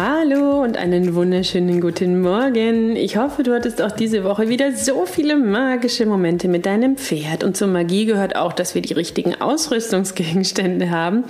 Hallo 0.00 0.62
und 0.62 0.76
einen 0.76 1.16
wunderschönen 1.16 1.80
guten 1.80 2.20
Morgen. 2.20 2.94
Ich 2.94 3.16
hoffe, 3.16 3.42
du 3.42 3.52
hattest 3.52 3.82
auch 3.82 3.90
diese 3.90 4.22
Woche 4.22 4.48
wieder 4.48 4.70
so 4.70 5.06
viele 5.06 5.34
magische 5.34 6.06
Momente 6.06 6.46
mit 6.46 6.66
deinem 6.66 6.96
Pferd. 6.96 7.42
Und 7.42 7.56
zur 7.56 7.66
Magie 7.66 8.04
gehört 8.04 8.36
auch, 8.36 8.52
dass 8.52 8.76
wir 8.76 8.82
die 8.82 8.92
richtigen 8.92 9.34
Ausrüstungsgegenstände 9.40 10.90
haben. 10.90 11.24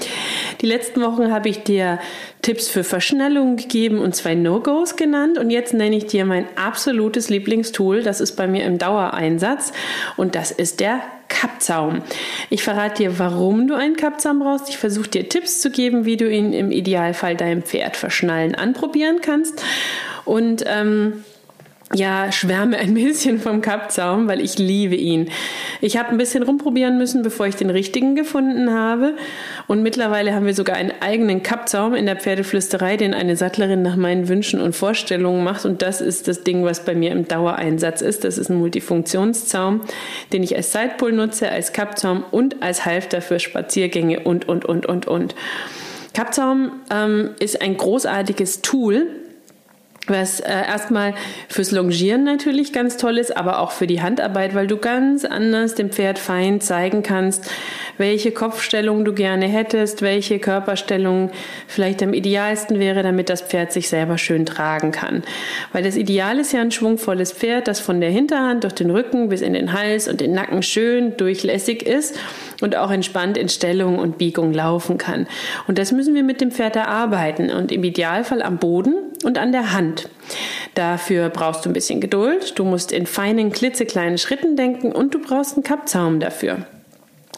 Die 0.60 0.66
letzten 0.66 1.00
Wochen 1.02 1.30
habe 1.32 1.48
ich 1.48 1.62
dir 1.62 1.98
Tipps 2.42 2.68
für 2.68 2.84
Verschnellung 2.84 3.56
gegeben 3.56 3.98
und 3.98 4.14
zwei 4.14 4.34
No-Gos 4.34 4.96
genannt. 4.96 5.38
Und 5.38 5.50
jetzt 5.50 5.74
nenne 5.74 5.96
ich 5.96 6.06
dir 6.06 6.24
mein 6.24 6.46
absolutes 6.56 7.28
Lieblingstool. 7.28 8.02
Das 8.02 8.20
ist 8.20 8.32
bei 8.32 8.46
mir 8.46 8.64
im 8.64 8.78
Dauereinsatz. 8.78 9.72
Und 10.16 10.34
das 10.34 10.50
ist 10.50 10.80
der 10.80 11.00
Kappzaum. 11.28 12.02
Ich 12.50 12.62
verrate 12.64 13.02
dir, 13.04 13.18
warum 13.18 13.68
du 13.68 13.74
einen 13.74 13.96
Kappzaum 13.96 14.40
brauchst. 14.40 14.68
Ich 14.68 14.78
versuche 14.78 15.08
dir 15.08 15.28
Tipps 15.28 15.60
zu 15.60 15.70
geben, 15.70 16.04
wie 16.04 16.16
du 16.16 16.28
ihn 16.28 16.52
im 16.52 16.72
Idealfall 16.72 17.36
deinem 17.36 17.62
Pferd 17.62 17.96
verschnallen 17.96 18.54
anprobieren 18.54 19.20
kannst. 19.20 19.62
Und 20.24 20.64
ähm, 20.66 21.24
ja, 21.94 22.30
schwärme 22.32 22.76
ein 22.76 22.92
bisschen 22.92 23.40
vom 23.40 23.62
Kappzaum, 23.62 24.28
weil 24.28 24.40
ich 24.42 24.58
liebe 24.58 24.94
ihn. 24.94 25.30
Ich 25.80 25.96
habe 25.96 26.10
ein 26.10 26.18
bisschen 26.18 26.42
rumprobieren 26.42 26.98
müssen, 26.98 27.22
bevor 27.22 27.46
ich 27.46 27.56
den 27.56 27.70
richtigen 27.70 28.14
gefunden 28.14 28.72
habe. 28.74 29.14
Und 29.68 29.82
mittlerweile 29.82 30.34
haben 30.34 30.44
wir 30.44 30.52
sogar 30.52 30.76
einen 30.76 30.92
eigenen 31.00 31.42
Kappzaum 31.42 31.94
in 31.94 32.04
der 32.04 32.16
Pferdeflüsterei, 32.16 32.98
den 32.98 33.14
eine 33.14 33.36
Sattlerin 33.36 33.80
nach 33.80 33.96
meinen 33.96 34.28
Wünschen 34.28 34.60
und 34.60 34.76
Vorstellungen 34.76 35.42
macht. 35.42 35.64
Und 35.64 35.80
das 35.80 36.02
ist 36.02 36.28
das 36.28 36.44
Ding, 36.44 36.62
was 36.64 36.84
bei 36.84 36.94
mir 36.94 37.10
im 37.10 37.26
Dauereinsatz 37.26 38.02
ist. 38.02 38.22
Das 38.24 38.36
ist 38.36 38.50
ein 38.50 38.58
Multifunktionszaum, 38.58 39.80
den 40.32 40.42
ich 40.42 40.54
als 40.56 40.72
Sidepol 40.72 41.12
nutze, 41.12 41.50
als 41.50 41.72
Kappzaum 41.72 42.22
und 42.30 42.62
als 42.62 42.84
Halfter 42.84 43.22
für 43.22 43.40
Spaziergänge 43.40 44.20
und, 44.20 44.46
und, 44.46 44.66
und, 44.66 44.84
und, 44.84 45.06
und. 45.06 45.34
Kappzaum 46.12 46.72
ähm, 46.90 47.30
ist 47.38 47.62
ein 47.62 47.76
großartiges 47.76 48.60
Tool, 48.60 49.06
was 50.10 50.40
äh, 50.40 50.50
erstmal 50.50 51.14
fürs 51.48 51.70
Longieren 51.70 52.24
natürlich 52.24 52.72
ganz 52.72 52.96
toll 52.96 53.18
ist, 53.18 53.36
aber 53.36 53.58
auch 53.60 53.70
für 53.72 53.86
die 53.86 54.02
Handarbeit, 54.02 54.54
weil 54.54 54.66
du 54.66 54.76
ganz 54.76 55.24
anders 55.24 55.74
dem 55.74 55.90
Pferd 55.90 56.18
fein 56.18 56.60
zeigen 56.60 57.02
kannst, 57.02 57.50
welche 57.98 58.32
Kopfstellung 58.32 59.04
du 59.04 59.12
gerne 59.12 59.46
hättest, 59.46 60.02
welche 60.02 60.38
Körperstellung 60.38 61.30
vielleicht 61.66 62.02
am 62.02 62.14
idealsten 62.14 62.78
wäre, 62.78 63.02
damit 63.02 63.28
das 63.28 63.42
Pferd 63.42 63.72
sich 63.72 63.88
selber 63.88 64.18
schön 64.18 64.46
tragen 64.46 64.92
kann. 64.92 65.22
Weil 65.72 65.82
das 65.82 65.96
Ideal 65.96 66.38
ist 66.38 66.52
ja 66.52 66.60
ein 66.60 66.70
schwungvolles 66.70 67.32
Pferd, 67.32 67.68
das 67.68 67.80
von 67.80 68.00
der 68.00 68.10
Hinterhand 68.10 68.64
durch 68.64 68.74
den 68.74 68.90
Rücken 68.90 69.28
bis 69.28 69.40
in 69.40 69.52
den 69.52 69.72
Hals 69.72 70.08
und 70.08 70.20
den 70.20 70.32
Nacken 70.32 70.62
schön 70.62 71.16
durchlässig 71.16 71.82
ist 71.82 72.18
und 72.60 72.76
auch 72.76 72.90
entspannt 72.90 73.36
in 73.36 73.48
Stellung 73.48 73.98
und 73.98 74.18
Biegung 74.18 74.52
laufen 74.52 74.98
kann. 74.98 75.26
Und 75.66 75.78
das 75.78 75.92
müssen 75.92 76.14
wir 76.14 76.22
mit 76.22 76.40
dem 76.40 76.50
Pferd 76.50 76.76
erarbeiten 76.76 77.50
und 77.50 77.72
im 77.72 77.84
Idealfall 77.84 78.42
am 78.42 78.58
Boden 78.58 78.94
und 79.24 79.38
an 79.38 79.52
der 79.52 79.72
Hand. 79.72 80.08
Dafür 80.74 81.28
brauchst 81.28 81.64
du 81.64 81.70
ein 81.70 81.72
bisschen 81.72 82.00
Geduld, 82.00 82.58
du 82.58 82.64
musst 82.64 82.92
in 82.92 83.06
feinen, 83.06 83.50
klitzekleinen 83.50 84.18
Schritten 84.18 84.56
denken 84.56 84.92
und 84.92 85.14
du 85.14 85.18
brauchst 85.20 85.54
einen 85.54 85.64
Kappzaum 85.64 86.20
dafür. 86.20 86.66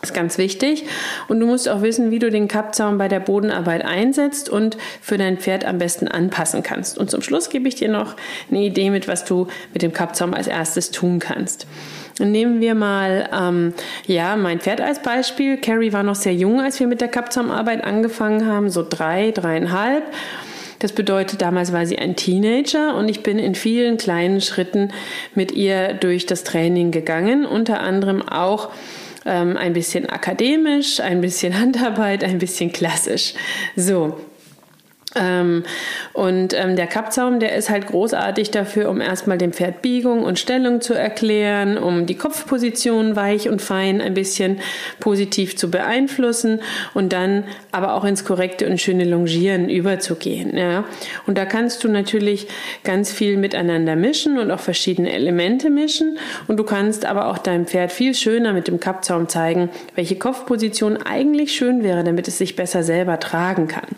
Ist 0.03 0.15
ganz 0.15 0.39
wichtig. 0.39 0.85
Und 1.29 1.41
du 1.41 1.47
musst 1.47 1.69
auch 1.69 1.83
wissen, 1.83 2.11
wie 2.11 2.19
du 2.19 2.31
den 2.31 2.49
Kappzaum 2.49 2.97
bei 2.97 3.09
der 3.09 3.21
Bodenarbeit 3.21 3.85
einsetzt 3.85 4.49
und 4.49 4.79
für 5.03 5.19
dein 5.19 5.37
Pferd 5.37 5.67
am 5.67 5.77
besten 5.77 6.09
anpassen 6.09 6.63
kannst. 6.63 6.97
Und 6.97 7.11
zum 7.11 7.21
Schluss 7.21 7.51
gebe 7.51 7.69
ich 7.69 7.75
dir 7.75 7.91
noch 7.91 8.17
eine 8.51 8.61
Idee 8.61 8.89
mit, 8.89 9.09
was 9.09 9.27
du 9.27 9.49
mit 9.75 9.83
dem 9.83 9.93
Kappzaum 9.93 10.33
als 10.33 10.47
erstes 10.47 10.91
tun 10.91 11.19
kannst. 11.19 11.67
Nehmen 12.19 12.61
wir 12.61 12.75
mal 12.75 13.29
ähm, 13.33 13.75
ja 14.07 14.37
mein 14.37 14.61
Pferd 14.61 14.81
als 14.81 15.03
Beispiel. 15.03 15.59
Carrie 15.59 15.93
war 15.93 16.03
noch 16.03 16.15
sehr 16.15 16.35
jung, 16.35 16.61
als 16.61 16.81
wir 16.81 16.87
mit 16.87 17.01
der 17.01 17.09
Kappzaumarbeit 17.09 17.85
angefangen 17.85 18.47
haben, 18.47 18.71
so 18.71 18.85
drei, 18.89 19.31
dreieinhalb. 19.33 20.05
Das 20.81 20.93
bedeutet, 20.93 21.43
damals 21.43 21.75
war 21.75 21.85
sie 21.85 21.99
ein 21.99 22.17
Teenager 22.17 22.97
und 22.97 23.11
ich 23.11 23.23
bin 23.23 23.39
in 23.39 23.55
vielen 23.55 23.99
kleinen 23.99 24.41
Schritten 24.41 24.93
mit 25.35 25.53
ihr 25.53 25.93
durch 25.93 26.25
das 26.25 26.43
Training 26.43 26.91
gegangen, 26.91 27.45
unter 27.45 27.81
anderem 27.81 28.27
auch 28.27 28.71
ähm, 29.27 29.57
ein 29.57 29.73
bisschen 29.73 30.09
akademisch, 30.09 31.01
ein 31.01 31.21
bisschen 31.21 31.59
Handarbeit, 31.61 32.25
ein 32.25 32.39
bisschen 32.39 32.73
klassisch. 32.73 33.35
So, 33.77 34.19
ähm, 35.17 35.65
und 36.13 36.55
ähm, 36.55 36.77
der 36.77 36.87
Kappzaum, 36.87 37.41
der 37.41 37.57
ist 37.57 37.69
halt 37.69 37.89
großartig 37.89 38.51
dafür, 38.53 38.89
um 38.91 39.01
erstmal 39.01 39.39
dem 39.39 39.53
Pferd 39.53 39.83
Biegung 39.83 40.23
und 40.23 40.39
Stellung 40.39 40.81
zu 40.81 40.95
erklären, 40.95 41.79
um 41.79 42.07
die 42.07 42.15
Kopfposition 42.15 43.17
weich 43.17 43.49
und 43.49 43.61
fein 43.61 44.01
ein 44.01 44.15
bisschen 44.15 44.61
positiv 45.01 45.57
zu 45.57 45.71
beeinflussen 45.71 46.61
und 46.95 47.13
dann 47.13 47.45
aber 47.73 47.95
auch 47.95 48.05
ins 48.05 48.25
korrekte 48.25 48.69
und 48.69 48.81
schöne 48.81 49.05
Longieren 49.05 49.69
überzugehen. 49.69 50.57
Ja. 50.57 50.85
Und 51.27 51.37
da 51.39 51.45
kannst 51.45 51.83
du 51.83 51.89
natürlich 51.89 52.47
ganz 52.85 53.11
viel 53.11 53.37
miteinander 53.37 53.97
mischen 53.97 54.39
und 54.39 54.53
auch 54.53 54.61
verschiedene 54.61 55.13
Elemente 55.13 55.71
mischen 55.71 56.19
und 56.47 56.57
du 56.57 56.65
kannst 56.65 57.05
aber 57.05 57.27
auch 57.27 57.39
deinem 57.39 57.67
Pferd 57.67 57.91
viel 57.91 58.15
schöner 58.15 58.53
mit 58.53 58.69
dem 58.69 58.79
Kappzaum 58.79 59.29
zeigen, 59.29 59.71
welche 59.97 60.17
Kopfposition 60.17 60.99
eigentlich 60.99 61.53
schön 61.53 61.83
wäre, 61.83 62.05
damit 62.05 62.29
es 62.29 62.39
sich 62.39 62.55
besser 62.55 62.85
selber 62.85 63.19
tragen 63.19 63.67
kann. 63.67 63.89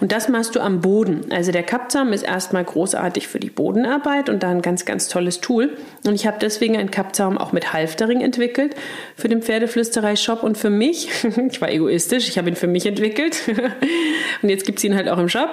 Und 0.00 0.12
das 0.12 0.28
machst 0.42 0.56
du 0.56 0.60
am 0.60 0.80
Boden. 0.80 1.30
Also 1.30 1.52
der 1.52 1.62
Kappzaum 1.62 2.12
ist 2.12 2.24
erstmal 2.24 2.64
großartig 2.64 3.28
für 3.28 3.38
die 3.38 3.48
Bodenarbeit 3.48 4.28
und 4.28 4.42
da 4.42 4.50
ein 4.50 4.60
ganz, 4.60 4.84
ganz 4.84 5.06
tolles 5.06 5.40
Tool. 5.40 5.70
Und 6.04 6.16
ich 6.16 6.26
habe 6.26 6.38
deswegen 6.40 6.76
einen 6.76 6.90
Kappzaum 6.90 7.38
auch 7.38 7.52
mit 7.52 7.72
Halftering 7.72 8.22
entwickelt 8.22 8.74
für 9.16 9.28
den 9.28 9.40
Pferdeflüsterei-Shop 9.40 10.42
und 10.42 10.58
für 10.58 10.68
mich. 10.68 11.10
ich 11.48 11.60
war 11.60 11.70
egoistisch, 11.70 12.28
ich 12.28 12.38
habe 12.38 12.48
ihn 12.48 12.56
für 12.56 12.66
mich 12.66 12.86
entwickelt. 12.86 13.40
und 14.42 14.48
jetzt 14.48 14.66
gibt 14.66 14.78
es 14.78 14.84
ihn 14.84 14.96
halt 14.96 15.08
auch 15.08 15.18
im 15.18 15.28
Shop. 15.28 15.48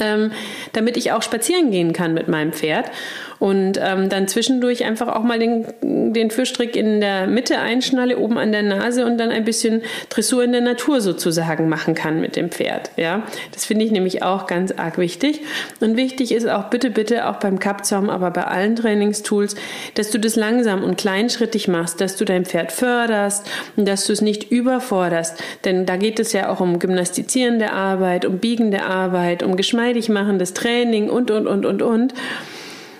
Ähm, 0.00 0.32
damit 0.74 0.98
ich 0.98 1.12
auch 1.12 1.22
spazieren 1.22 1.70
gehen 1.70 1.94
kann 1.94 2.12
mit 2.12 2.28
meinem 2.28 2.52
Pferd 2.52 2.90
und 3.38 3.78
ähm, 3.80 4.08
dann 4.08 4.28
zwischendurch 4.28 4.84
einfach 4.84 5.08
auch 5.08 5.22
mal 5.22 5.38
den, 5.38 5.66
den 5.82 6.30
Fürstrick 6.30 6.76
in 6.76 7.00
der 7.00 7.26
Mitte 7.26 7.58
einschnalle, 7.58 8.18
oben 8.18 8.38
an 8.38 8.52
der 8.52 8.62
Nase 8.62 9.06
und 9.06 9.18
dann 9.18 9.30
ein 9.30 9.44
bisschen 9.44 9.82
Dressur 10.08 10.42
in 10.44 10.52
der 10.52 10.60
Natur 10.60 11.00
sozusagen 11.00 11.68
machen 11.68 11.94
kann 11.94 12.20
mit 12.20 12.36
dem 12.36 12.50
Pferd. 12.50 12.90
Ja, 12.96 13.22
das 13.52 13.64
finde 13.64 13.84
ich 13.84 13.92
nämlich 13.92 14.22
auch 14.22 14.46
ganz 14.46 14.72
arg 14.72 14.98
wichtig. 14.98 15.40
Und 15.80 15.96
wichtig 15.96 16.32
ist 16.32 16.48
auch 16.48 16.64
bitte, 16.64 16.90
bitte 16.90 17.28
auch 17.28 17.36
beim 17.36 17.58
Kappzaum, 17.58 18.10
aber 18.10 18.30
bei 18.30 18.44
allen 18.44 18.76
Trainingstools, 18.76 19.54
dass 19.94 20.10
du 20.10 20.18
das 20.18 20.36
langsam 20.36 20.82
und 20.82 20.96
kleinschrittig 20.96 21.68
machst, 21.68 22.00
dass 22.00 22.16
du 22.16 22.24
dein 22.24 22.44
Pferd 22.44 22.72
förderst 22.72 23.48
und 23.76 23.86
dass 23.86 24.06
du 24.06 24.12
es 24.12 24.20
nicht 24.20 24.50
überforderst. 24.50 25.42
Denn 25.64 25.86
da 25.86 25.96
geht 25.96 26.18
es 26.18 26.32
ja 26.32 26.48
auch 26.48 26.60
um 26.60 26.78
gymnastizierende 26.78 27.72
Arbeit, 27.72 28.24
um 28.24 28.38
biegende 28.38 28.82
Arbeit, 28.82 29.42
um 29.42 29.56
geschmeidig 29.56 30.08
machendes 30.08 30.54
Training 30.54 31.08
und, 31.08 31.30
und, 31.30 31.46
und, 31.46 31.64
und, 31.64 31.82
und. 31.82 32.14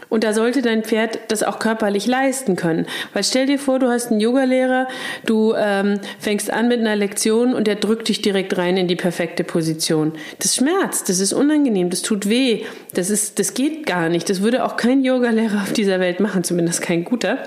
Und 0.09 0.25
da 0.25 0.33
sollte 0.33 0.63
dein 0.63 0.85
Pferd 0.85 1.19
das 1.29 1.43
auch 1.43 1.59
körperlich 1.59 2.07
leisten 2.07 2.57
können. 2.57 2.87
Weil 3.13 3.25
stell 3.25 3.47
dir 3.47 3.59
vor, 3.59 3.79
du 3.79 3.89
hast 3.89 4.11
einen 4.11 4.21
Yogalehrer, 4.21 4.89
du 5.27 5.55
ähm, 5.55 6.01
fängst 6.19 6.51
an 6.51 6.69
mit 6.69 6.81
einer 6.81 6.97
Lektion 6.97 7.55
und 7.55 7.67
der 7.67 7.75
drückt 7.75 8.09
dich 8.09 8.23
direkt 8.23 8.57
rein 8.57 8.77
in 8.77 8.89
die 8.89 8.97
perfekte 8.97 9.45
Position. 9.45 10.13
Das 10.39 10.57
schmerzt, 10.57 11.09
das 11.09 11.21
ist 11.21 11.33
unangenehm, 11.33 11.91
das 11.91 12.03
tut 12.03 12.29
weh, 12.29 12.65
das, 12.95 13.11
ist, 13.11 13.39
das 13.39 13.55
geht 13.55 13.87
gar 13.87 14.09
nicht. 14.09 14.31
Das 14.31 14.43
würde 14.43 14.65
auch 14.65 14.77
kein 14.77 15.05
Yogalehrer 15.05 15.63
auf 15.63 15.73
dieser 15.73 16.01
Welt 16.01 16.21
machen, 16.21 16.43
zumindest 16.43 16.81
kein 16.81 17.05
guter. 17.05 17.39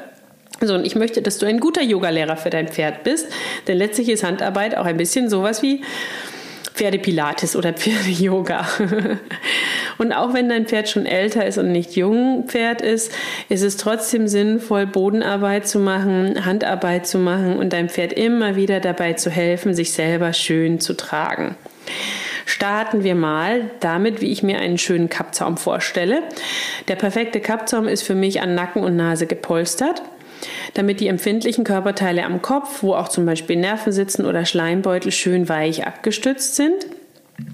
So, 0.64 0.75
und 0.75 0.86
ich 0.86 0.96
möchte, 0.96 1.24
dass 1.24 1.40
du 1.40 1.48
ein 1.48 1.60
guter 1.60 1.81
Yogalehrer 1.81 2.38
für 2.38 2.52
dein 2.52 2.68
Pferd 2.68 3.04
bist, 3.04 3.28
denn 3.68 3.78
letztlich 3.78 4.10
ist 4.10 4.24
Handarbeit 4.24 4.78
auch 4.78 4.86
ein 4.86 4.98
bisschen 4.98 5.28
sowas 5.28 5.64
wie 5.64 5.81
Pferdepilates 6.75 7.56
oder 7.56 7.74
Pferde-Yoga. 7.74 8.68
Und 9.98 10.14
auch 10.14 10.34
wenn 10.34 10.50
dein 10.50 10.66
Pferd 10.66 10.90
schon 10.90 11.06
älter 11.06 11.46
ist 11.46 11.58
und 11.58 11.72
nicht 11.72 11.96
jung 11.96 12.46
Pferd 12.48 12.82
ist, 12.82 13.12
ist 13.50 13.64
es 13.64 13.78
trotzdem 13.78 14.28
sinnvoll, 14.28 14.86
Bodenarbeit 14.86 15.68
zu 15.68 15.80
machen, 15.80 16.46
Handarbeit 16.46 17.08
zu 17.08 17.18
machen 17.18 17.58
und 17.58 17.74
deinem 17.74 17.90
Pferd 17.90 18.14
immer 18.14 18.56
wieder 18.56 18.80
dabei 18.80 19.14
zu 19.14 19.30
helfen, 19.30 19.74
sich 19.74 19.94
selber 19.94 20.34
schön 20.34 20.80
zu 20.80 20.94
tragen. 20.96 21.56
Starten 22.46 23.04
wir 23.04 23.16
mal 23.16 23.70
damit, 23.80 24.22
wie 24.22 24.32
ich 24.32 24.44
mir 24.44 24.60
einen 24.60 24.78
schönen 24.78 25.10
Kappzaum 25.10 25.58
vorstelle. 25.58 26.24
Der 26.88 26.96
perfekte 26.96 27.40
Kappzaum 27.40 27.88
ist 27.88 28.02
für 28.02 28.16
mich 28.16 28.42
an 28.42 28.56
Nacken 28.56 28.84
und 28.84 28.96
Nase 28.96 29.28
gepolstert 29.28 30.02
damit 30.74 31.00
die 31.00 31.08
empfindlichen 31.08 31.64
Körperteile 31.64 32.24
am 32.24 32.42
Kopf, 32.42 32.82
wo 32.82 32.94
auch 32.96 33.10
zum 33.10 33.26
Beispiel 33.26 33.58
Nerven 33.58 33.92
sitzen 33.92 34.26
oder 34.26 34.46
Schleimbeutel, 34.46 35.12
schön 35.12 35.50
weich 35.50 35.86
abgestützt 35.86 36.56
sind. 36.56 36.86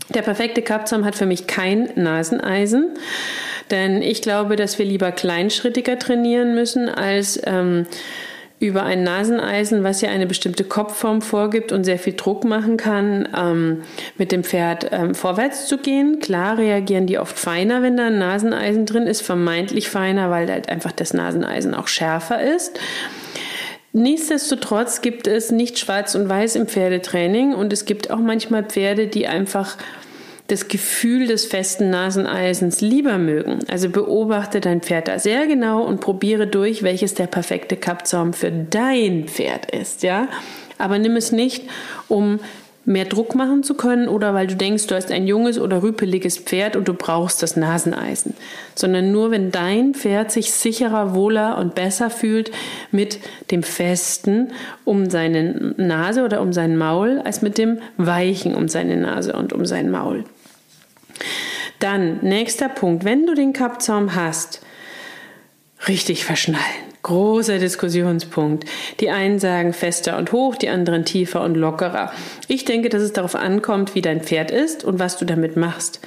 Der 0.10 0.22
perfekte 0.22 0.62
Kappzaum 0.62 1.06
hat 1.06 1.16
für 1.16 1.26
mich 1.26 1.48
kein 1.48 1.90
Naseneisen, 1.96 2.90
denn 3.72 4.02
ich 4.02 4.22
glaube, 4.22 4.56
dass 4.56 4.80
wir 4.80 4.86
lieber 4.86 5.12
kleinschrittiger 5.12 6.00
trainieren 6.00 6.56
müssen 6.56 6.90
als 6.90 7.40
ähm, 7.46 7.86
über 8.60 8.84
ein 8.84 9.04
Naseneisen, 9.04 9.84
was 9.84 10.02
ja 10.02 10.10
eine 10.10 10.26
bestimmte 10.26 10.64
Kopfform 10.64 11.22
vorgibt 11.22 11.72
und 11.72 11.84
sehr 11.84 12.00
viel 12.00 12.14
Druck 12.14 12.44
machen 12.44 12.78
kann, 12.78 13.28
ähm, 13.38 13.84
mit 14.18 14.32
dem 14.32 14.44
Pferd 14.44 14.88
ähm, 14.92 15.14
vorwärts 15.14 15.68
zu 15.68 15.78
gehen. 15.78 16.20
Klar 16.20 16.58
reagieren 16.58 17.06
die 17.06 17.20
oft 17.20 17.38
feiner, 17.38 17.84
wenn 17.84 17.98
da 17.98 18.08
ein 18.08 18.18
Naseneisen 18.18 18.88
drin 18.88 19.06
ist, 19.06 19.22
vermeintlich 19.22 19.90
feiner, 19.90 20.32
weil 20.32 20.50
halt 20.50 20.70
einfach 20.70 20.92
das 20.92 21.14
Naseneisen 21.14 21.76
auch 21.76 21.88
schärfer 21.88 22.42
ist. 22.42 22.80
Nichtsdestotrotz 23.98 25.02
gibt 25.02 25.26
es 25.26 25.52
nicht 25.52 25.80
schwarz 25.80 26.14
und 26.14 26.30
weiß 26.30 26.56
im 26.56 26.68
Pferdetraining 26.68 27.56
und 27.56 27.74
es 27.74 27.86
gibt 27.86 28.12
auch 28.12 28.20
manchmal 28.20 28.64
Pferde, 28.64 29.08
die 29.08 29.26
einfach 29.26 29.76
das 30.46 30.68
Gefühl 30.68 31.26
des 31.26 31.48
festen 31.48 31.90
Naseneisens 31.90 32.80
lieber 32.80 33.18
mögen. 33.18 33.58
Also 33.68 33.90
beobachte 33.90 34.62
dein 34.62 34.82
Pferd 34.82 35.08
da 35.08 35.18
sehr 35.18 35.48
genau 35.48 35.82
und 35.82 36.00
probiere 36.00 36.46
durch, 36.46 36.84
welches 36.84 37.16
der 37.16 37.26
perfekte 37.26 37.76
Kappzaum 37.76 38.34
für 38.34 38.52
dein 38.52 39.28
Pferd 39.28 39.72
ist, 39.72 40.04
ja. 40.04 40.28
Aber 40.78 41.00
nimm 41.00 41.16
es 41.16 41.32
nicht, 41.32 41.64
um 42.08 42.40
mehr 42.88 43.04
Druck 43.04 43.36
machen 43.36 43.64
zu 43.64 43.74
können 43.74 44.08
oder 44.08 44.34
weil 44.34 44.48
du 44.48 44.56
denkst, 44.56 44.88
du 44.88 44.96
hast 44.96 45.12
ein 45.12 45.28
junges 45.28 45.60
oder 45.60 45.84
rüpeliges 45.84 46.38
Pferd 46.38 46.78
und 46.78 46.88
du 46.88 46.94
brauchst 46.94 47.44
das 47.44 47.58
Naseneisen, 47.58 48.34
sondern 48.76 49.12
nur 49.12 49.30
wenn 49.30 49.52
dein 49.52 49.94
Pferd 49.94 50.32
sich 50.32 50.54
sicherer, 50.54 51.14
wohler 51.14 51.58
und 51.58 51.76
besser 51.76 52.10
fühlt 52.10 52.50
mit 52.92 53.20
dem 53.52 53.62
festen 53.62 54.54
um 54.86 55.10
seine 55.10 55.74
Nase 55.76 56.24
oder 56.24 56.40
um 56.40 56.54
sein 56.54 56.78
Maul 56.78 57.22
als 57.26 57.42
mit 57.42 57.58
dem 57.58 57.80
weichen 57.98 58.56
um 58.56 58.70
seine 58.70 58.96
Nase 58.96 59.34
und 59.34 59.52
um 59.52 59.66
sein 59.66 59.92
Maul. 59.92 60.24
Dann, 61.80 62.20
nächster 62.22 62.70
Punkt, 62.70 63.04
wenn 63.04 63.28
du 63.28 63.36
den 63.36 63.52
Kappzaum 63.52 64.16
hast, 64.16 64.62
richtig 65.90 66.24
verschnallen. 66.24 66.87
Großer 67.08 67.58
Diskussionspunkt. 67.58 68.66
Die 69.00 69.10
einen 69.10 69.40
sagen 69.40 69.72
fester 69.72 70.18
und 70.18 70.34
hoch, 70.34 70.58
die 70.58 70.68
anderen 70.68 71.06
tiefer 71.06 71.42
und 71.42 71.56
lockerer. 71.56 72.12
Ich 72.50 72.66
denke, 72.66 72.90
dass 72.90 73.02
es 73.02 73.14
darauf 73.14 73.34
ankommt, 73.34 73.96
wie 73.96 74.02
dein 74.02 74.20
Pferd 74.20 74.52
ist 74.52 74.84
und 74.84 75.00
was 75.00 75.18
du 75.18 75.24
damit 75.24 75.56
machst. 75.56 76.02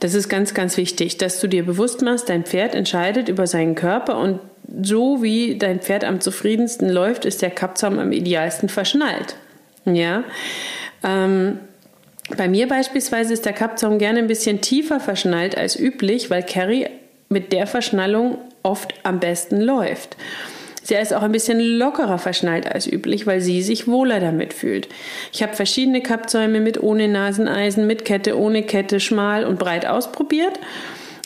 Das 0.00 0.12
ist 0.12 0.28
ganz, 0.28 0.52
ganz 0.52 0.76
wichtig, 0.76 1.16
dass 1.16 1.40
du 1.40 1.46
dir 1.46 1.64
bewusst 1.64 2.02
machst, 2.02 2.28
dein 2.28 2.44
Pferd 2.44 2.74
entscheidet 2.74 3.30
über 3.30 3.46
seinen 3.46 3.74
Körper 3.74 4.18
und 4.18 4.38
so 4.82 5.22
wie 5.22 5.56
dein 5.56 5.80
Pferd 5.80 6.04
am 6.04 6.20
zufriedensten 6.20 6.90
läuft, 6.90 7.24
ist 7.24 7.40
der 7.40 7.50
Kappzaum 7.50 7.98
am 7.98 8.12
idealsten 8.12 8.68
verschnallt. 8.68 9.34
Ja. 9.86 10.24
Ähm, 11.02 11.58
bei 12.36 12.48
mir 12.48 12.68
beispielsweise 12.68 13.32
ist 13.32 13.46
der 13.46 13.54
Kappzaum 13.54 13.98
gerne 13.98 14.18
ein 14.18 14.26
bisschen 14.26 14.60
tiefer 14.60 15.00
verschnallt 15.00 15.56
als 15.56 15.74
üblich, 15.80 16.28
weil 16.28 16.42
Carrie 16.42 16.88
mit 17.30 17.54
der 17.54 17.66
Verschnallung 17.66 18.36
oft 18.68 18.94
am 19.02 19.18
besten 19.18 19.60
läuft. 19.60 20.16
Sie 20.82 20.94
ist 20.94 21.12
auch 21.12 21.22
ein 21.22 21.32
bisschen 21.32 21.60
lockerer 21.60 22.18
verschnallt 22.18 22.70
als 22.70 22.90
üblich, 22.90 23.26
weil 23.26 23.40
sie 23.40 23.62
sich 23.62 23.88
wohler 23.88 24.20
damit 24.20 24.54
fühlt. 24.54 24.88
Ich 25.32 25.42
habe 25.42 25.54
verschiedene 25.54 26.00
Kappzäume 26.00 26.60
mit 26.60 26.82
ohne 26.82 27.08
Naseneisen, 27.08 27.86
mit 27.86 28.04
Kette, 28.04 28.38
ohne 28.38 28.62
Kette, 28.62 28.98
schmal 28.98 29.44
und 29.44 29.58
breit 29.58 29.84
ausprobiert. 29.84 30.58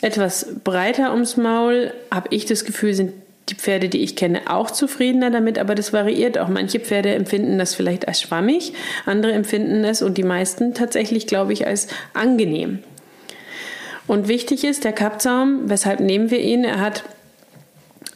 Etwas 0.01 0.47
breiter 0.65 1.13
ums 1.13 1.37
Maul, 1.37 1.93
habe 2.11 2.27
ich 2.31 2.45
das 2.45 2.65
Gefühl, 2.65 2.93
sind 2.93 3.13
die 3.49 3.55
Pferde, 3.55 3.87
die 3.87 3.99
ich 3.99 4.15
kenne, 4.15 4.41
auch 4.47 4.71
zufriedener 4.71 5.29
damit, 5.29 5.59
aber 5.59 5.75
das 5.75 5.93
variiert 5.93 6.37
auch. 6.37 6.49
Manche 6.49 6.79
Pferde 6.79 7.13
empfinden 7.13 7.57
das 7.57 7.75
vielleicht 7.75 8.07
als 8.07 8.21
schwammig, 8.21 8.73
andere 9.05 9.31
empfinden 9.31 9.83
es 9.83 10.01
und 10.01 10.17
die 10.17 10.23
meisten 10.23 10.73
tatsächlich, 10.73 11.27
glaube 11.27 11.53
ich, 11.53 11.67
als 11.67 11.87
angenehm. 12.13 12.79
Und 14.07 14.27
wichtig 14.27 14.65
ist 14.65 14.83
der 14.83 14.91
Kappzaum, 14.91 15.69
weshalb 15.69 16.01
nehmen 16.01 16.31
wir 16.31 16.39
ihn? 16.39 16.65
Er 16.65 16.81
hat 16.81 17.03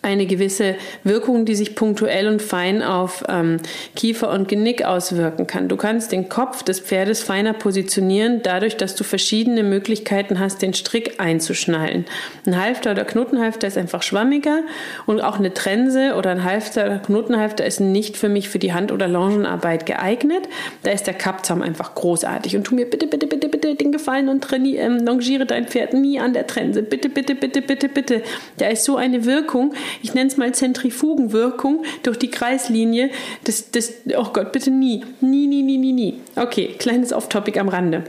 eine 0.08 0.26
gewisse 0.26 0.76
Wirkung, 1.04 1.46
die 1.46 1.56
sich 1.56 1.76
punktuell 1.76 2.28
und 2.28 2.42
fein 2.42 2.82
auf 2.82 3.24
ähm, 3.28 3.58
Kiefer 3.96 4.32
und 4.32 4.48
Genick 4.48 4.86
auswirken 4.86 5.48
kann. 5.48 5.68
Du 5.68 5.76
kannst 5.76 6.12
den 6.14 6.30
Kopf 6.30 6.64
des 6.64 6.80
Pferdes 6.80 7.22
feiner 7.22 7.54
positionieren, 7.54 8.42
dadurch, 8.42 8.78
dass 8.78 8.96
du 8.96 9.04
verschiedene 9.04 9.64
Möglichkeiten 9.64 10.40
hast, 10.40 10.62
den 10.62 10.74
Strick 10.74 11.20
einzuschnallen. 11.20 12.06
Ein 12.46 12.62
Halfter 12.62 12.92
oder 12.92 13.04
Knotenhalfter 13.04 13.68
ist 13.68 13.78
einfach 13.78 14.02
schwammiger 14.02 14.62
und 15.06 15.20
auch 15.20 15.40
eine 15.40 15.54
Trense 15.54 16.16
oder 16.16 16.32
ein 16.32 16.44
Halfter 16.44 16.86
oder 16.86 17.00
Knotenhalfter 17.00 17.66
ist 17.66 17.82
nicht 17.82 18.16
für 18.16 18.30
mich 18.30 18.48
für 18.48 18.60
die 18.60 18.74
Hand- 18.74 18.94
oder 18.94 19.08
Longenarbeit 19.10 19.86
geeignet. 19.86 20.48
Da 20.84 20.92
ist 20.92 21.06
der 21.06 21.16
Kappzaum 21.16 21.62
einfach 21.62 21.96
großartig. 21.96 22.56
Und 22.56 22.64
tu 22.64 22.76
mir 22.76 22.90
bitte, 22.90 23.08
bitte, 23.08 23.28
bitte, 23.28 23.50
bitte 23.50 23.76
den 23.76 23.92
Gefallen 23.92 24.30
und 24.30 24.42
trainiere, 24.42 24.86
ähm, 24.86 25.00
longiere 25.06 25.46
dein 25.46 25.68
Pferd 25.68 25.94
nie 25.94 26.20
an 26.20 26.32
der 26.32 26.48
Trense. 26.48 26.82
Bitte, 26.82 27.10
bitte, 27.10 27.36
bitte, 27.36 27.62
bitte, 27.62 27.90
bitte. 27.90 28.22
Da 28.58 28.68
ist 28.70 28.86
so 28.86 28.96
eine 28.96 29.26
Wirkung, 29.26 29.74
ich 30.02 30.14
nenne 30.14 30.30
es 30.30 30.38
mal 30.38 30.54
Zentrifugenwirkung 30.54 31.84
durch 32.04 32.18
die 32.18 32.30
Kreislinie. 32.30 33.10
Das, 33.44 33.72
das, 33.72 33.94
oh 34.16 34.30
Gott, 34.34 34.52
bitte 34.52 34.72
nie. 34.72 35.04
Nie, 35.22 35.48
nie, 35.48 35.64
nie, 35.64 35.78
nie, 35.78 35.94
nie. 35.94 36.22
Okay, 36.36 36.76
kleines 36.78 37.14
Off-Topic 37.14 37.60
am 37.60 37.70
Rande. 37.70 38.04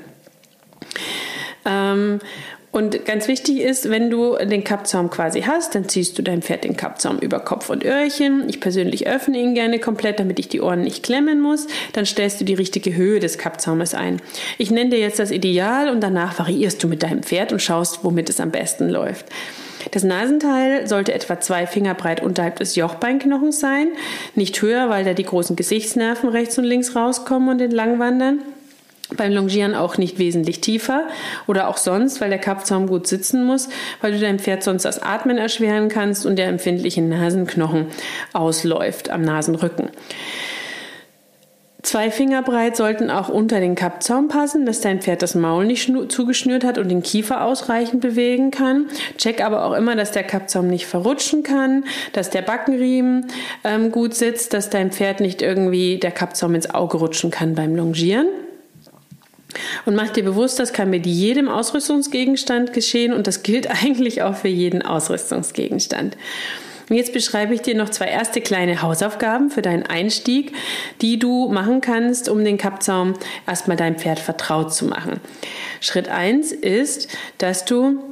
Ähm, 1.65 2.21
und 2.71 3.07
ganz 3.07 3.29
wichtig 3.29 3.61
ist, 3.61 3.89
wenn 3.91 4.11
du 4.11 4.37
den 4.37 4.63
Kappzaum 4.63 5.09
quasi 5.09 5.43
hast, 5.43 5.75
dann 5.75 5.89
ziehst 5.89 6.19
du 6.19 6.23
dein 6.23 6.43
Pferd 6.43 6.65
den 6.65 6.77
Kappzaum 6.77 7.19
über 7.19 7.41
Kopf 7.41 7.71
und 7.71 7.85
Öhrchen. 7.85 8.47
Ich 8.49 8.61
persönlich 8.61 9.07
öffne 9.07 9.39
ihn 9.39 9.55
gerne 9.55 9.79
komplett, 9.79 10.21
damit 10.21 10.39
ich 10.39 10.49
die 10.49 10.61
Ohren 10.61 10.83
nicht 10.83 11.03
klemmen 11.03 11.41
muss. 11.41 11.67
Dann 11.95 12.05
stellst 12.05 12.41
du 12.41 12.45
die 12.45 12.55
richtige 12.55 12.95
Höhe 12.95 13.21
des 13.21 13.39
Kappzaumes 13.39 13.95
ein. 13.95 14.21
Ich 14.59 14.71
nenne 14.71 14.91
dir 14.91 14.99
jetzt 14.99 15.19
das 15.19 15.31
Ideal 15.31 15.89
und 15.89 16.03
danach 16.03 16.39
variierst 16.39 16.83
du 16.83 16.89
mit 16.89 17.03
deinem 17.03 17.23
Pferd 17.23 17.53
und 17.53 17.63
schaust, 17.63 18.05
womit 18.05 18.29
es 18.29 18.39
am 18.39 18.51
besten 18.51 18.91
läuft. 18.91 19.27
Das 19.91 20.05
Nasenteil 20.05 20.87
sollte 20.87 21.15
etwa 21.15 21.41
zwei 21.41 21.67
Finger 21.67 21.95
breit 21.95 22.23
unterhalb 22.23 22.57
des 22.57 22.77
Jochbeinknochens 22.77 23.61
sein, 23.61 23.89
nicht 24.35 24.61
höher, 24.61 24.89
weil 24.91 25.05
da 25.05 25.15
die 25.15 25.25
großen 25.25 25.57
Gesichtsnerven 25.57 26.29
rechts 26.29 26.59
und 26.59 26.65
links 26.65 26.95
rauskommen 26.95 27.49
und 27.49 27.61
entlang 27.61 27.99
wandern. 27.99 28.41
Beim 29.17 29.33
Longieren 29.33 29.75
auch 29.75 29.97
nicht 29.97 30.19
wesentlich 30.19 30.61
tiefer 30.61 31.07
oder 31.47 31.69
auch 31.69 31.79
sonst, 31.79 32.21
weil 32.21 32.29
der 32.29 32.39
Kappzaum 32.39 32.87
gut 32.87 33.07
sitzen 33.07 33.45
muss, 33.45 33.71
weil 34.03 34.13
du 34.13 34.21
deinem 34.21 34.39
Pferd 34.39 34.63
sonst 34.63 34.85
das 34.85 35.01
Atmen 35.01 35.39
erschweren 35.39 35.89
kannst 35.89 36.27
und 36.27 36.37
der 36.37 36.49
empfindliche 36.49 37.01
Nasenknochen 37.01 37.87
ausläuft 38.35 39.09
am 39.09 39.23
Nasenrücken. 39.23 39.89
Zwei 41.83 42.11
Finger 42.11 42.43
breit 42.43 42.77
sollten 42.77 43.09
auch 43.09 43.29
unter 43.29 43.61
den 43.61 43.77
Kappzaum 43.77 44.27
passen, 44.27 44.67
dass 44.67 44.81
dein 44.81 45.01
Pferd 45.01 45.23
das 45.23 45.37
Maul 45.37 45.65
nicht 45.65 45.93
zugeschnürt 46.09 46.65
hat 46.65 46.77
und 46.77 46.89
den 46.89 47.05
Kiefer 47.05 47.45
ausreichend 47.45 48.01
bewegen 48.01 48.51
kann. 48.51 48.87
Check 49.17 49.41
aber 49.45 49.65
auch 49.65 49.75
immer, 49.75 49.95
dass 49.95 50.11
der 50.11 50.25
Kappzaum 50.25 50.67
nicht 50.67 50.87
verrutschen 50.87 51.45
kann, 51.45 51.85
dass 52.13 52.31
der 52.31 52.43
Backenriemen 52.43 53.29
ähm, 53.63 53.93
gut 53.93 54.15
sitzt, 54.15 54.55
dass 54.55 54.71
dein 54.71 54.91
Pferd 54.91 55.21
nicht 55.21 55.41
irgendwie 55.41 55.99
der 55.99 56.11
Kappzaum 56.11 56.57
ins 56.57 56.69
Auge 56.69 56.97
rutschen 56.97 57.31
kann 57.31 57.55
beim 57.55 57.77
Longieren. 57.77 58.27
Und 59.87 59.95
mach 59.95 60.11
dir 60.11 60.25
bewusst, 60.25 60.59
das 60.59 60.73
kann 60.73 60.91
mit 60.91 61.07
jedem 61.07 61.49
Ausrüstungsgegenstand 61.49 62.73
geschehen 62.73 63.13
und 63.13 63.29
das 63.29 63.45
gilt 63.45 63.71
eigentlich 63.85 64.23
auch 64.23 64.35
für 64.35 64.49
jeden 64.49 64.83
Ausrüstungsgegenstand. 64.83 66.17
Und 66.89 66.97
jetzt 66.97 67.13
beschreibe 67.13 67.55
ich 67.55 67.63
dir 67.63 67.75
noch 67.75 67.91
zwei 67.91 68.07
erste 68.07 68.41
kleine 68.41 68.83
Hausaufgaben 68.83 69.51
für 69.51 69.63
deinen 69.63 69.85
Einstieg, 69.85 70.53
die 71.01 71.19
du 71.19 71.49
machen 71.49 71.81
kannst, 71.81 72.29
um 72.29 72.45
den 72.45 72.59
Kappzaum 72.59 73.15
erstmal 73.47 73.77
deinem 73.77 73.97
Pferd 73.97 74.19
vertraut 74.19 74.73
zu 74.73 74.87
machen. 74.87 75.21
Schritt 75.81 76.09
eins 76.09 76.53
ist, 76.53 77.09
dass 77.39 77.65
du 77.65 78.03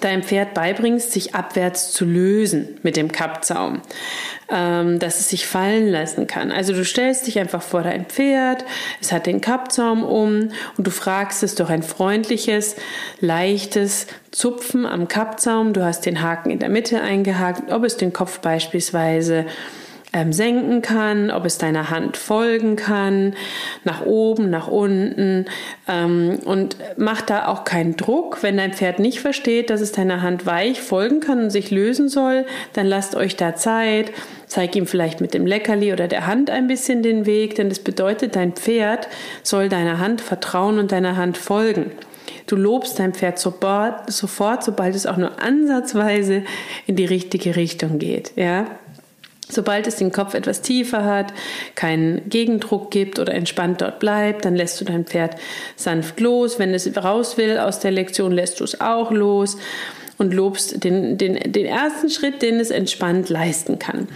deinem 0.00 0.22
Pferd 0.22 0.54
beibringst, 0.54 1.12
sich 1.12 1.34
abwärts 1.34 1.92
zu 1.92 2.04
lösen 2.04 2.78
mit 2.82 2.96
dem 2.96 3.12
Kappzaum, 3.12 3.80
ähm, 4.50 4.98
dass 4.98 5.20
es 5.20 5.28
sich 5.28 5.46
fallen 5.46 5.88
lassen 5.88 6.26
kann. 6.26 6.52
Also 6.52 6.72
du 6.72 6.84
stellst 6.84 7.26
dich 7.26 7.38
einfach 7.38 7.62
vor 7.62 7.82
dein 7.82 8.06
Pferd, 8.06 8.64
es 9.00 9.12
hat 9.12 9.26
den 9.26 9.40
Kappzaum 9.40 10.04
um 10.04 10.50
und 10.76 10.86
du 10.86 10.90
fragst 10.90 11.42
es 11.42 11.54
durch 11.54 11.70
ein 11.70 11.82
freundliches, 11.82 12.76
leichtes 13.20 14.06
Zupfen 14.30 14.86
am 14.86 15.08
Kappzaum. 15.08 15.72
Du 15.72 15.84
hast 15.84 16.06
den 16.06 16.22
Haken 16.22 16.50
in 16.50 16.58
der 16.58 16.68
Mitte 16.68 17.00
eingehakt, 17.00 17.72
ob 17.72 17.84
es 17.84 17.96
den 17.96 18.12
Kopf 18.12 18.40
beispielsweise 18.40 19.46
ähm, 20.16 20.32
senken 20.32 20.80
kann, 20.80 21.30
ob 21.30 21.44
es 21.44 21.58
deiner 21.58 21.90
Hand 21.90 22.16
folgen 22.16 22.74
kann, 22.74 23.34
nach 23.84 24.06
oben, 24.06 24.48
nach 24.48 24.66
unten 24.66 25.44
ähm, 25.86 26.38
und 26.46 26.78
mach 26.96 27.20
da 27.20 27.48
auch 27.48 27.64
keinen 27.64 27.96
Druck. 27.96 28.42
Wenn 28.42 28.56
dein 28.56 28.72
Pferd 28.72 28.98
nicht 28.98 29.20
versteht, 29.20 29.68
dass 29.68 29.82
es 29.82 29.92
deiner 29.92 30.22
Hand 30.22 30.46
weich 30.46 30.80
folgen 30.80 31.20
kann 31.20 31.38
und 31.42 31.50
sich 31.50 31.70
lösen 31.70 32.08
soll, 32.08 32.46
dann 32.72 32.86
lasst 32.86 33.14
euch 33.14 33.36
da 33.36 33.56
Zeit. 33.56 34.10
Zeig 34.46 34.74
ihm 34.74 34.86
vielleicht 34.86 35.20
mit 35.20 35.34
dem 35.34 35.44
Leckerli 35.44 35.92
oder 35.92 36.08
der 36.08 36.26
Hand 36.26 36.48
ein 36.48 36.66
bisschen 36.66 37.02
den 37.02 37.26
Weg, 37.26 37.56
denn 37.56 37.68
das 37.68 37.80
bedeutet, 37.80 38.36
dein 38.36 38.52
Pferd 38.52 39.08
soll 39.42 39.68
deiner 39.68 39.98
Hand 39.98 40.22
vertrauen 40.22 40.78
und 40.78 40.92
deiner 40.92 41.16
Hand 41.16 41.36
folgen. 41.36 41.90
Du 42.46 42.56
lobst 42.56 42.98
dein 43.00 43.12
Pferd 43.12 43.38
sofort, 43.38 44.12
sobald 44.62 44.94
es 44.94 45.04
auch 45.04 45.16
nur 45.18 45.42
ansatzweise 45.42 46.44
in 46.86 46.96
die 46.96 47.04
richtige 47.04 47.56
Richtung 47.56 47.98
geht. 47.98 48.32
Ja, 48.36 48.66
Sobald 49.48 49.86
es 49.86 49.96
den 49.96 50.10
Kopf 50.10 50.34
etwas 50.34 50.60
tiefer 50.60 51.04
hat, 51.04 51.32
keinen 51.76 52.28
Gegendruck 52.28 52.90
gibt 52.90 53.20
oder 53.20 53.32
entspannt 53.32 53.80
dort 53.80 54.00
bleibt, 54.00 54.44
dann 54.44 54.56
lässt 54.56 54.80
du 54.80 54.84
dein 54.84 55.04
Pferd 55.04 55.36
sanft 55.76 56.18
los. 56.20 56.58
Wenn 56.58 56.74
es 56.74 56.96
raus 56.96 57.36
will 57.36 57.58
aus 57.58 57.78
der 57.78 57.92
Lektion, 57.92 58.32
lässt 58.32 58.58
du 58.58 58.64
es 58.64 58.80
auch 58.80 59.12
los 59.12 59.56
und 60.18 60.34
lobst 60.34 60.82
den, 60.82 61.16
den, 61.18 61.52
den 61.52 61.66
ersten 61.66 62.10
Schritt, 62.10 62.42
den 62.42 62.58
es 62.58 62.70
entspannt 62.70 63.28
leisten 63.28 63.78
kann. 63.78 64.08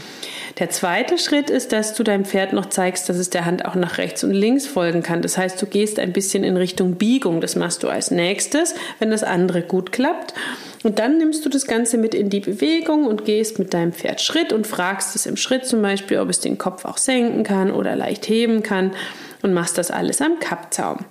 Der 0.58 0.70
zweite 0.70 1.16
Schritt 1.16 1.49
ist, 1.49 1.72
dass 1.72 1.94
du 1.94 2.02
deinem 2.02 2.25
Pferd 2.25 2.52
noch 2.52 2.66
zeigst, 2.66 3.08
dass 3.08 3.16
es 3.16 3.30
der 3.30 3.44
Hand 3.44 3.64
auch 3.64 3.75
nach 3.76 3.99
rechts 3.99 4.25
und 4.25 4.32
links 4.32 4.66
folgen 4.66 5.02
kann. 5.02 5.22
Das 5.22 5.38
heißt, 5.38 5.60
du 5.60 5.66
gehst 5.66 5.99
ein 5.99 6.12
bisschen 6.12 6.42
in 6.42 6.56
Richtung 6.56 6.96
Biegung. 6.96 7.40
Das 7.40 7.54
machst 7.54 7.82
du 7.82 7.88
als 7.88 8.10
nächstes, 8.10 8.75
wenn 8.99 9.10
das 9.10 9.22
andere 9.22 9.62
gut 9.62 9.92
klappt. 9.92 10.34
Und 10.82 10.99
dann 10.99 11.18
nimmst 11.18 11.44
du 11.44 11.50
das 11.50 11.66
Ganze 11.66 11.99
mit 11.99 12.14
in 12.14 12.30
die 12.30 12.40
Bewegung 12.40 13.06
und 13.06 13.25
gehst 13.25 13.58
mit 13.58 13.75
deinem 13.75 13.92
Pferd 13.92 14.20
Schritt 14.20 14.52
und 14.52 14.66
fragst 14.66 15.14
es 15.14 15.26
im 15.26 15.37
Schritt 15.37 15.66
zum 15.66 15.82
Beispiel, 15.82 16.18
ob 16.18 16.30
es 16.30 16.40
den 16.40 16.56
Kopf 16.56 16.84
auch 16.84 16.96
senken 16.96 17.42
kann 17.42 17.70
oder 17.70 17.96
leicht 17.96 18.28
heben 18.28 18.62
kann 18.62 18.92
und 19.42 19.52
machst 19.52 19.76
das 19.76 19.90
alles 19.90 20.22
am 20.22 20.38
Kappzaum. 20.38 21.04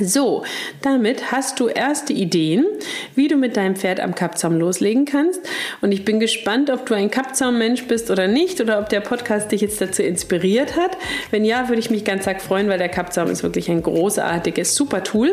So, 0.00 0.44
damit 0.82 1.32
hast 1.32 1.58
du 1.58 1.68
erste 1.68 2.12
Ideen, 2.12 2.66
wie 3.14 3.28
du 3.28 3.36
mit 3.36 3.56
deinem 3.56 3.76
Pferd 3.76 4.00
am 4.00 4.14
Kappzaum 4.14 4.58
loslegen 4.58 5.06
kannst. 5.06 5.40
Und 5.80 5.92
ich 5.92 6.04
bin 6.04 6.20
gespannt, 6.20 6.70
ob 6.70 6.84
du 6.86 6.94
ein 6.94 7.10
Kappzaum-Mensch 7.10 7.84
bist 7.84 8.10
oder 8.10 8.28
nicht 8.28 8.60
oder 8.60 8.78
ob 8.78 8.90
der 8.90 9.00
Podcast 9.00 9.52
dich 9.52 9.62
jetzt 9.62 9.80
dazu 9.80 10.02
inspiriert 10.02 10.76
hat. 10.76 10.98
Wenn 11.30 11.44
ja, 11.44 11.68
würde 11.68 11.80
ich 11.80 11.90
mich 11.90 12.04
ganz 12.04 12.28
arg 12.28 12.42
freuen, 12.42 12.68
weil 12.68 12.78
der 12.78 12.90
Kappzaum 12.90 13.30
ist 13.30 13.42
wirklich 13.42 13.70
ein 13.70 13.82
großartiges, 13.82 14.74
super 14.74 15.02
Tool. 15.02 15.32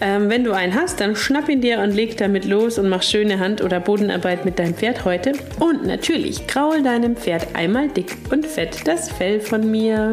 Ähm, 0.00 0.28
wenn 0.28 0.44
du 0.44 0.52
einen 0.52 0.74
hast, 0.74 1.00
dann 1.00 1.16
schnapp 1.16 1.48
ihn 1.48 1.60
dir 1.60 1.80
und 1.80 1.92
leg 1.92 2.16
damit 2.18 2.44
los 2.44 2.78
und 2.78 2.88
mach 2.88 3.02
schöne 3.02 3.38
Hand- 3.38 3.62
oder 3.62 3.80
Bodenarbeit 3.80 4.44
mit 4.44 4.58
deinem 4.58 4.74
Pferd 4.74 5.04
heute. 5.04 5.32
Und 5.58 5.86
natürlich 5.86 6.46
kraul 6.46 6.82
deinem 6.82 7.16
Pferd 7.16 7.48
einmal 7.54 7.88
dick 7.88 8.16
und 8.30 8.46
fett 8.46 8.86
das 8.86 9.10
Fell 9.10 9.40
von 9.40 9.70
mir. 9.70 10.12